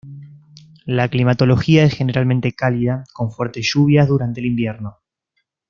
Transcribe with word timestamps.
La 0.87 1.09
climatología 1.09 1.83
es 1.83 1.93
generalmente 1.93 2.53
cálida, 2.53 3.03
con 3.13 3.31
fuertes 3.31 3.71
lluvias 3.71 4.07
durante 4.07 4.39
el 4.39 4.47
invierno. 4.47 4.97